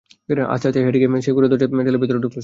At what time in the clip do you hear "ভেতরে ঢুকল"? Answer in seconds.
1.97-2.29